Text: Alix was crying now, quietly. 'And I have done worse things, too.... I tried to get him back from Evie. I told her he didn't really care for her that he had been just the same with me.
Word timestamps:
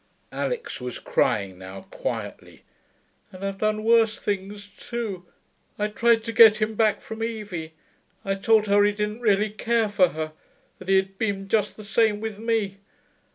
Alix 0.31 0.81
was 0.81 0.97
crying 0.97 1.59
now, 1.59 1.81
quietly. 1.91 2.63
'And 3.31 3.43
I 3.43 3.45
have 3.45 3.59
done 3.59 3.83
worse 3.83 4.17
things, 4.19 4.67
too.... 4.67 5.27
I 5.77 5.89
tried 5.89 6.23
to 6.23 6.31
get 6.31 6.57
him 6.57 6.73
back 6.73 7.01
from 7.01 7.21
Evie. 7.23 7.73
I 8.25 8.33
told 8.33 8.65
her 8.65 8.83
he 8.83 8.93
didn't 8.93 9.21
really 9.21 9.51
care 9.51 9.89
for 9.89 10.07
her 10.07 10.33
that 10.79 10.89
he 10.89 10.95
had 10.95 11.19
been 11.19 11.47
just 11.47 11.77
the 11.77 11.83
same 11.83 12.19
with 12.19 12.39
me. 12.39 12.77